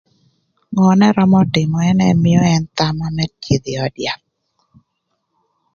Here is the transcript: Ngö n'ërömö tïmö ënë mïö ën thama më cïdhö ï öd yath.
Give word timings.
Ngö 0.73 0.89
n'ërömö 0.99 1.39
tïmö 1.53 1.77
ënë 1.89 2.07
mïö 2.23 2.41
ën 2.55 2.63
thama 2.77 3.07
më 3.15 3.25
cïdhö 3.43 3.71
ï 3.73 3.79
öd 3.85 3.95
yath. 4.05 4.25